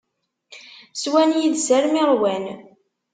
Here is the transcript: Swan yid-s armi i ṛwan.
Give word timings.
Swan 1.01 1.31
yid-s 1.39 1.67
armi 1.77 1.99
i 2.01 2.03
ṛwan. 2.11 2.45